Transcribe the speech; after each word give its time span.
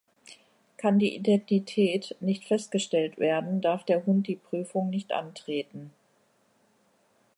Kann 0.77 0.97
die 0.97 1.13
Identität 1.15 2.17
nicht 2.21 2.45
festgestellt 2.45 3.19
werden, 3.19 3.61
darf 3.61 3.83
der 3.83 4.03
Hund 4.07 4.25
die 4.25 4.35
Prüfung 4.35 4.89
nicht 4.89 5.11
antreten. 5.11 5.93